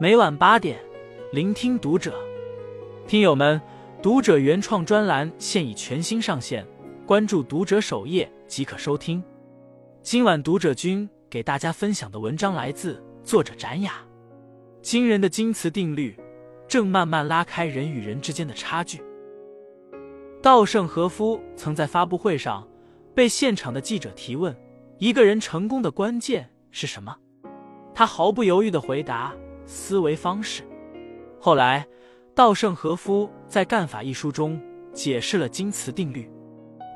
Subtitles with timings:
[0.00, 0.76] 每晚八点，
[1.30, 2.12] 聆听读者。
[3.06, 3.62] 听友们，
[4.02, 6.66] 读者原创专栏现已全新上线，
[7.06, 9.22] 关注读者首页即可收听。
[10.02, 14.04] 今晚读者君给大家分享的文章来自作者展雅。
[14.82, 16.18] 惊人的金词定律
[16.66, 19.00] 正慢慢拉开人与人之间的差距。
[20.42, 22.66] 稻盛和夫曾在发布会上
[23.14, 24.54] 被现场的记者提问
[24.98, 27.16] ：“一个人成功的关键是什么？”
[27.94, 29.32] 他毫不犹豫的回答。
[29.66, 30.62] 思维方式。
[31.38, 31.86] 后来，
[32.34, 34.60] 稻盛和夫在《干法》一书中
[34.92, 36.30] 解释了金词定律：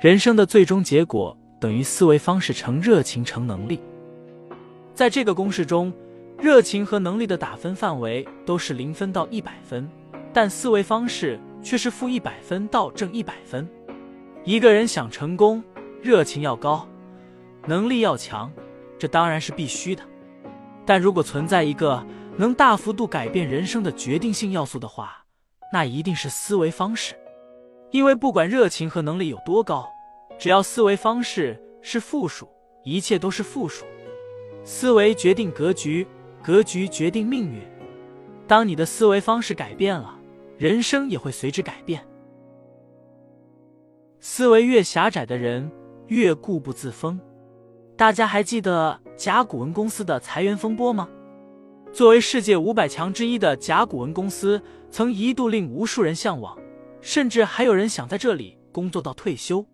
[0.00, 3.80] 人生的最终结果等于思维方式乘热情乘能力。
[4.94, 5.92] 在这个公式中，
[6.38, 9.88] 热情和能力的打分范围都是零分到一百分，
[10.32, 13.68] 但思维方式却是负一百分到正一百分。
[14.44, 15.62] 一个人想成功，
[16.00, 16.88] 热情要高，
[17.66, 18.52] 能力要强，
[18.98, 20.02] 这当然是必须的。
[20.84, 22.06] 但如果存在一个
[22.38, 25.24] 能大幅度改变人生的决定性要素的话，
[25.72, 27.14] 那一定是思维方式。
[27.90, 29.88] 因为不管热情和能力有多高，
[30.38, 32.48] 只要思维方式是负数，
[32.84, 33.86] 一切都是负数。
[34.64, 36.06] 思维决定格局，
[36.42, 37.62] 格局决定命运。
[38.46, 40.18] 当你的思维方式改变了，
[40.58, 42.06] 人生也会随之改变。
[44.20, 45.70] 思维越狭窄的人
[46.08, 47.18] 越固步自封。
[47.96, 51.08] 大家还记得甲骨文公司的裁员风波吗？
[51.96, 56.54] 作为世界五百强之一的甲骨文公司，曾一度令无数人向往，
[57.00, 59.64] 甚至还有人想在这里工作到退休。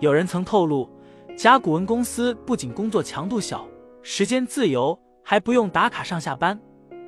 [0.00, 0.90] 有人曾透露，
[1.36, 3.64] 甲骨文公司不仅工作强度小、
[4.02, 6.60] 时间自由，还不用打卡上下班，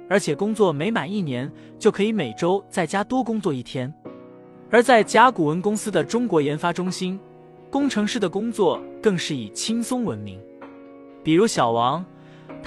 [0.08, 3.92] 而且工作每满一年就可以每周在家多工作一天。
[4.70, 7.18] 而在甲骨文公司的中国研发中心，
[7.68, 10.40] 工程师的工作更是以轻松闻名。
[11.24, 12.06] 比如小王。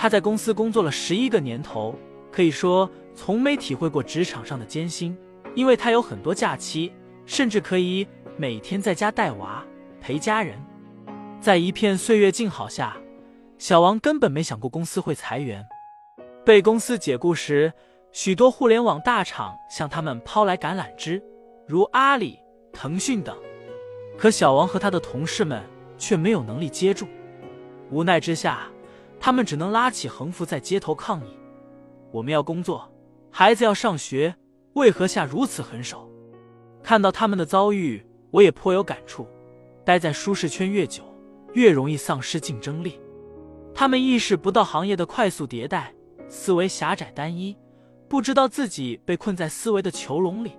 [0.02, 1.94] 他在公司工作了十一个年头，
[2.32, 5.14] 可以说从没体会过职场上的艰辛，
[5.56, 6.94] 因为他有很多假期，
[7.26, 8.08] 甚至可以
[8.38, 9.62] 每天在家带娃
[10.00, 10.58] 陪家人。
[11.42, 12.96] 在一片岁月静好下，
[13.58, 15.62] 小王根本没想过公司会裁员。
[16.46, 17.74] 被公司解雇时，
[18.14, 21.22] 许多互联网大厂向他们抛来橄榄枝，
[21.68, 22.40] 如阿里、
[22.72, 23.38] 腾讯等，
[24.18, 25.62] 可小王和他的同事们
[25.98, 27.06] 却没有能力接住。
[27.92, 28.70] 无奈之下。
[29.20, 31.38] 他们只能拉起横幅在街头抗议
[32.12, 32.90] ：“我们要工作，
[33.30, 34.34] 孩子要上学，
[34.74, 36.10] 为何下如此狠手？”
[36.82, 39.28] 看到他们的遭遇，我也颇有感触。
[39.84, 41.04] 待在舒适圈越久，
[41.54, 43.00] 越容易丧失竞争力。
[43.74, 45.94] 他们意识不到行业的快速迭代，
[46.28, 47.58] 思维狭窄单一，
[48.08, 50.54] 不知道自己被困在思维的囚笼里。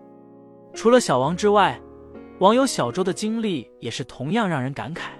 [0.74, 1.80] 除了小王之外，
[2.40, 5.10] 网友小周的经历也是同样让人感慨。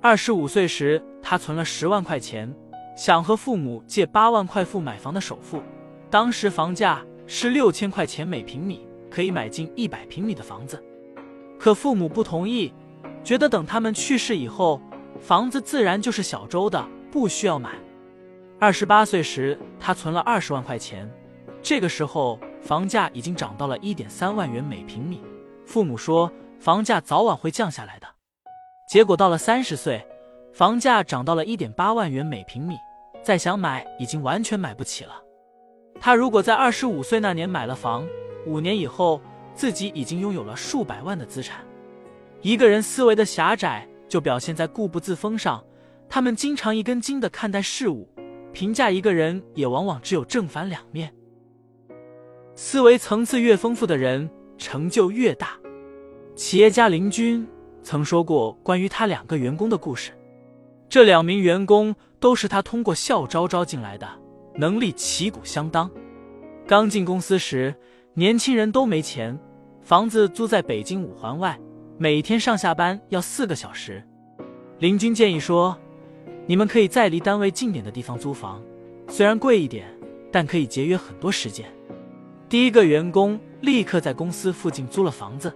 [0.00, 2.52] 二十五岁时，他存了十万块钱，
[2.96, 5.62] 想和父母借八万块付买房的首付。
[6.10, 10.82] 当时房价是六千块钱每平米，可以买进一百平米的房子。
[11.58, 12.74] 可父母不同意，
[13.22, 14.80] 觉得等他们去世以后，
[15.20, 17.70] 房子自然就是小周的，不需要买。
[18.58, 21.10] 二十八岁时，他存了二十万块钱，
[21.62, 25.22] 这个时候房价已经涨到了一点三万元每平米。
[25.64, 26.30] 父母说，
[26.60, 28.06] 房价早晚会降下来的。
[28.88, 30.04] 结果到了三十岁，
[30.52, 32.76] 房价涨到了一点八万元每平米，
[33.22, 35.22] 再想买已经完全买不起了。
[35.98, 38.06] 他如果在二十五岁那年买了房，
[38.46, 39.20] 五年以后
[39.54, 41.64] 自己已经拥有了数百万的资产。
[42.42, 45.64] 一个人思维的狭窄就表现在固步自封上，
[46.08, 48.06] 他们经常一根筋的看待事物，
[48.52, 51.14] 评价一个人也往往只有正反两面。
[52.54, 55.58] 思维层次越丰富的人，成就越大。
[56.36, 57.48] 企业家林军。
[57.84, 60.12] 曾说过关于他两个员工的故事，
[60.92, 64.06] 这两名员工都是他通过校招招进来的，
[64.56, 65.90] 能力旗鼓相当。
[66.66, 67.74] 刚进公司时，
[68.12, 69.40] 年轻人都没钱，
[69.80, 71.58] 房子租在北京五环外，
[71.96, 74.06] 每天上下班要四个小时。
[74.80, 75.74] 林军建议说
[76.44, 78.62] ：“你们可以在离单位近点的地方租房，
[79.08, 79.86] 虽然贵一点，
[80.30, 81.64] 但可以节约很多时间。”
[82.50, 85.50] 第一个员工立刻在公司附近租了房子，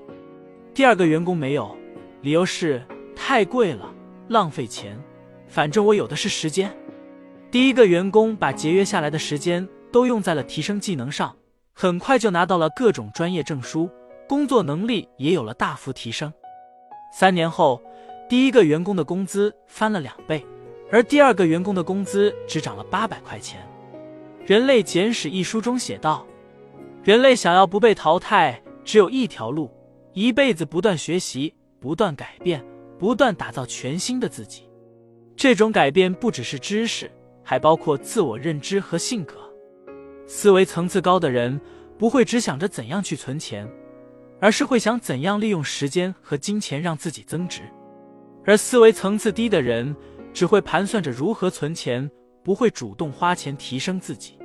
[0.73, 1.77] 第二个员工没有。
[2.23, 2.83] 理由是
[3.15, 3.93] 太贵了，
[4.29, 4.99] 浪费钱。
[5.49, 6.75] 反正我有的是时间。
[7.51, 11.35] 第一个员工把节约下来的时间都用在了提升技能上，
[11.73, 13.89] 很快就拿到了各种专业证书，
[14.29, 16.33] 工作能力也有了大幅提升。
[17.13, 17.81] 三年后，
[18.29, 20.45] 第一个员工的工资翻了两倍，
[20.91, 23.61] 而第二个员工的工资只涨了八百块钱。
[24.51, 26.27] 《人类简史》一书中写道
[27.03, 29.71] ：“人类想要不被淘汰，只有一条路，
[30.13, 32.65] 一辈子不断学习。”不断改变，
[32.99, 34.66] 不断打造全新的自己。
[35.37, 37.11] 这种改变不只是知识，
[37.45, 39.35] 还包括自我认知和性格。
[40.27, 41.61] 思维层次高的人
[41.99, 43.69] 不会只想着怎样去存钱，
[44.41, 47.61] 而是会想怎样利用时间和金钱让自己增值；
[48.47, 49.95] 而思维层次低的人
[50.33, 52.11] 只会盘算着如何存钱，
[52.43, 54.39] 不会主动花钱提升自己。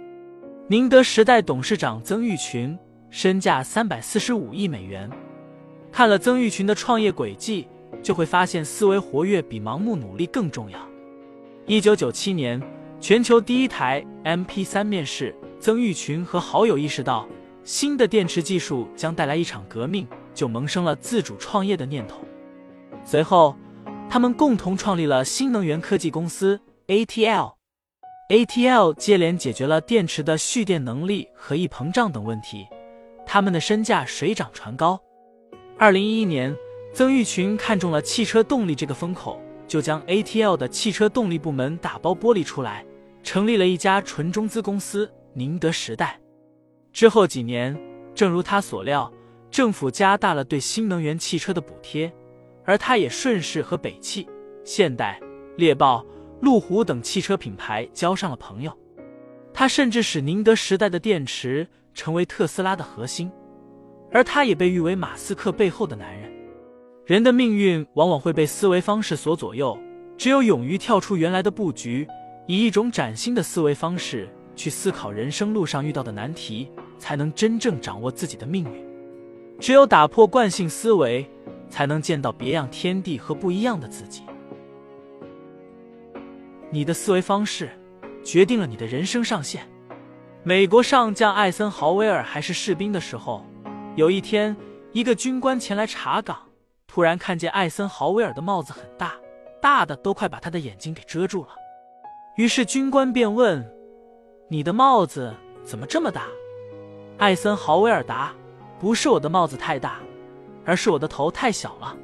[0.68, 2.78] 宁德时代董事长曾毓群
[3.10, 5.10] 身价三百四十五亿美元。
[5.92, 7.68] 看了曾毓群的创业轨迹，
[8.02, 10.80] 就会发现思维活跃比盲目努力更重要。
[11.66, 12.62] 一九九七年，
[13.00, 15.36] 全球第一台 MP 三面世。
[15.60, 17.28] 曾毓群和好友意识到
[17.64, 22.18] 新的电池技术将带来一场革命，就萌生了自主创业的念头。
[23.06, 23.56] 随后，
[24.10, 27.54] 他们共同创立了新能源科技公司 ATL。
[28.30, 32.66] ATL 接连解决了电池的蓄电能力和易膨胀等问题，
[33.24, 35.00] 他们的身价水涨船高。
[35.78, 36.56] 二零一一年，
[36.94, 42.86] 曾毓群看中了汽车动力这个风口，就将 ATL 的汽车动力部门打包剥离出来，
[43.24, 45.10] 成立了一家纯中资公司。
[45.34, 46.20] 宁德时代
[46.92, 47.80] 之后几年，
[48.14, 49.10] 正如他所料，
[49.50, 52.12] 政府加大了对新能源汽车的补贴，
[52.66, 54.28] 而他也顺势和北汽、
[54.66, 55.18] 现代、
[55.56, 56.06] 猎豹、
[56.42, 58.78] 路虎等汽车品牌交上了朋友。
[59.54, 63.32] 他甚至使宁德时代的电池成为特斯拉的核心，
[64.12, 66.30] 而他也被誉为马斯克背后的男人。
[67.06, 69.77] 人的命运往往会被思维方式所左右，
[70.18, 72.07] 只有勇于跳出原来的布局，
[72.48, 74.30] 以一种崭新的思维方式。
[74.53, 76.69] 去思考人生路上遇到的难题，
[77.00, 78.86] 才能真正掌握自己的命运。
[79.59, 81.25] 只有打破惯性思维，
[81.69, 84.21] 才能见到别样天地和不一样的自己。
[86.69, 87.69] 你的思维方式
[88.24, 89.68] 决定了你的人生上限。
[90.44, 93.44] 美国上将艾森豪威尔还是士兵的时候，
[93.95, 94.56] 有一天，
[94.92, 96.38] 一个军官前来查岗，
[96.94, 99.14] 突然看见艾森豪威尔的帽子很大，
[99.62, 101.52] 大的都快把他的眼睛给遮住了。
[102.36, 103.66] 于是军官便问。
[104.50, 105.34] 你的帽子
[105.64, 106.24] 怎么这么大？
[107.18, 108.34] 艾森豪威尔答
[108.78, 110.00] ：“不是我的帽子太大，
[110.66, 111.96] 而是我的头太小了。”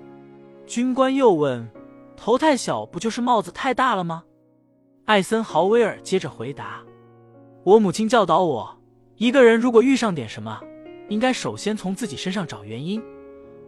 [0.66, 1.70] 军官又问
[2.16, 4.24] ：“头太小不就是帽子太大了吗？”
[5.04, 6.82] 艾森豪威尔接着回答
[7.66, 8.78] ：“我母亲教导我，
[9.18, 10.62] 一个人如果遇上点什么，
[11.10, 13.04] 应该首先从自己身上找原因，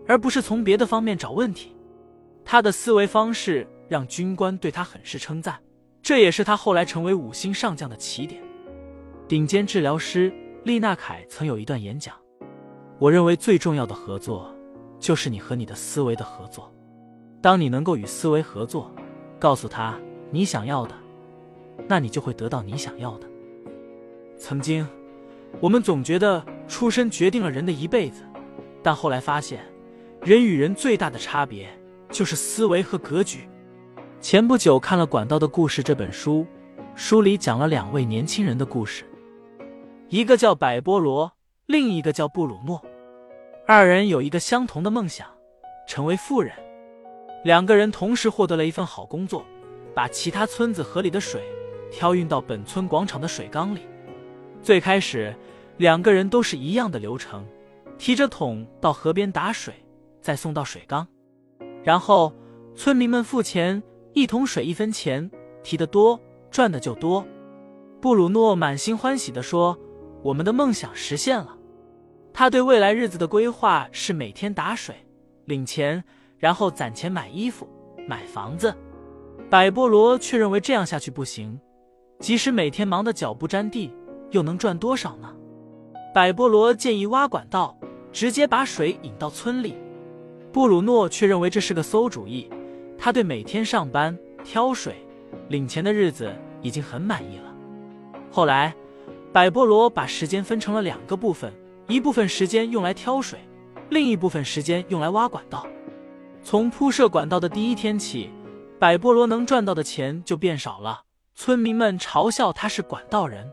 [0.10, 1.76] 而不是从别的方面找问题。”
[2.44, 5.60] 他的思维方式让军官对他很是称赞，
[6.02, 8.42] 这也是他后来成为五星上将的起点。
[9.28, 10.34] 顶尖治疗师
[10.64, 12.16] 丽娜凯曾有一段演讲，
[12.98, 14.52] 我认为最重要的合作
[15.00, 16.74] 就是你和你的思维的合作。
[17.40, 18.92] 当你能够与思维合作，
[19.38, 19.96] 告诉他
[20.32, 20.96] 你想要的，
[21.88, 23.28] 那你就会得到你想要的。
[24.40, 24.88] 曾经，
[25.60, 28.24] 我们总觉得出身决定了人的一辈子，
[28.82, 29.64] 但后来发现，
[30.22, 31.70] 人与人最大的差别
[32.12, 33.48] 就是思维和格局。
[34.20, 36.46] 前不久看了《管道的故事》这本书，
[36.94, 39.06] 书里讲了两位年轻人的故事。
[40.10, 41.32] 一个叫百波罗，
[41.68, 42.84] 另一个叫布鲁诺，
[43.66, 45.26] 二人有一个相同的梦想，
[45.88, 46.52] 成为富人。
[47.46, 49.46] 两个人同时获得了一份好工作，
[49.96, 51.42] 把其他村子河里的水
[51.90, 53.84] 挑运到本村广场的水缸里。
[54.62, 55.34] 最开始，
[55.78, 57.46] 两个人都是一样的流程，
[57.98, 59.74] 提着桶到河边打水，
[60.22, 61.08] 再送到水缸。
[61.84, 62.34] 然后
[62.76, 63.82] 村民们付钱，
[64.14, 65.30] 一桶水一分钱，
[65.64, 67.26] 提得多赚的就多。
[68.02, 69.78] 布鲁诺满心欢喜地说。
[70.22, 71.56] 我们的梦想实现了。
[72.34, 74.94] 他对未来日子的规划是每天打水、
[75.46, 76.04] 领钱，
[76.38, 77.66] 然后攒钱买衣服、
[78.06, 78.76] 买房子。
[79.50, 81.58] 百波罗却认为这样下去不行，
[82.20, 83.94] 即使每天忙得脚不沾地，
[84.32, 85.34] 又能赚多少呢？
[86.14, 87.78] 百波罗建议挖管道，
[88.12, 89.78] 直接把水引到村里。
[90.52, 92.50] 布鲁诺却认为这是个馊主意。
[92.98, 94.96] 他对每天上班、挑水、
[95.48, 97.54] 领钱的日子已经很满意了。
[98.32, 98.74] 后来。
[99.32, 101.54] 百波罗把时间分成了两个部分，
[101.88, 103.38] 一部分时间用来挑水，
[103.92, 105.68] 另一部分时间用来挖管道。
[106.44, 108.32] 从铺设管道的第一天起，
[108.80, 111.04] 百波罗能赚到的钱就变少了，
[111.36, 113.48] 村民们嘲笑他是管道人。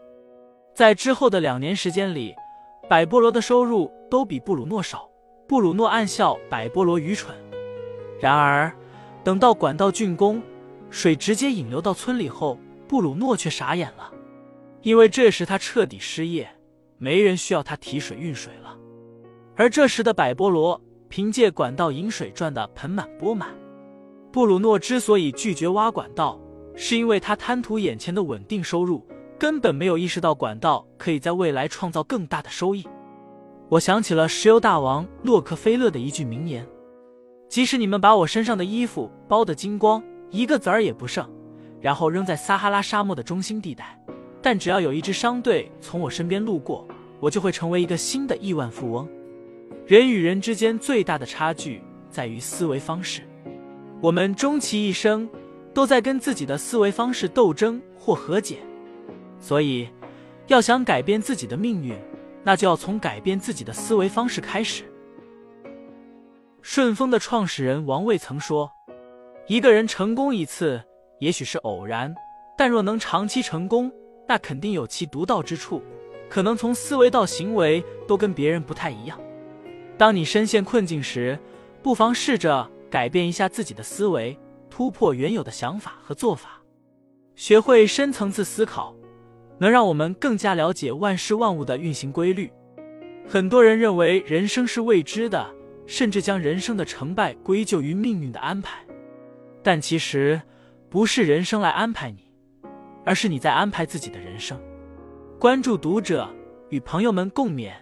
[0.74, 2.34] 在之后的两年时间里，
[2.88, 5.06] 百波罗的收入都比布鲁诺少，
[5.46, 7.36] 布鲁诺暗笑百波罗愚蠢。
[8.20, 8.72] 然而，
[9.22, 10.42] 等到管道竣工，
[10.90, 14.12] 水直接引流到村里后，布鲁诺却傻眼了。
[14.82, 16.48] 因为这时他彻底失业，
[16.98, 18.76] 没人需要他提水运水了。
[19.54, 23.48] 而这时的百波罗凭借管道引水赚得盆满钵满。
[24.32, 26.38] 布鲁诺之所以拒绝挖管道，
[26.74, 29.06] 是因为他贪图眼前的稳定收入，
[29.38, 32.86] 根本没有意识到管道可以在未来创造更大的收益。
[33.68, 36.64] 我想起了石油大王洛克菲勒的一句名言
[37.50, 41.28] ：“即使你们把我身上的衣服包得精光，一个子儿也不剩，
[41.80, 44.00] 然后扔在撒哈拉沙漠的中心地带。”
[44.40, 46.86] 但只要有一支商队从我身边路过，
[47.18, 49.08] 我就会成为一个新的亿万富翁。
[49.84, 53.22] 人与人之间最大的差距在于思维方式。
[54.00, 55.28] 我们终其一生
[55.74, 58.58] 都在跟自己的思维方式斗争或和解，
[59.40, 59.88] 所以
[60.46, 61.96] 要想改变自己的命运，
[62.46, 64.84] 那就要从改变自己的思维方式开始。
[66.62, 68.70] 顺丰的创始人王卫曾说
[69.48, 70.80] ：“一个人成功一次，
[71.18, 72.14] 也许是偶然，
[72.56, 73.90] 但若能长期成功，
[74.28, 75.82] 那肯定有其独到之处，
[76.30, 79.20] 可能从思维到行为都跟别人不太一样。
[79.98, 81.36] 当你深陷困境时，
[81.82, 84.38] 不妨试着。”改变一下自己的思维，
[84.70, 86.62] 突破原有的想法和做法，
[87.34, 88.94] 学会深层次思考，
[89.58, 92.50] 能让我们更加了解万事万物的运行规律。
[93.28, 95.46] 很多人认为人生是未知的，
[95.86, 98.78] 甚至将人生的成败归咎于命运的安排。
[99.62, 100.40] 但其实
[100.88, 102.30] 不是人生来安排你，
[103.04, 104.60] 而是你在安排自己的人生。
[105.38, 106.28] 关注读者，
[106.70, 107.72] 与朋友们共勉。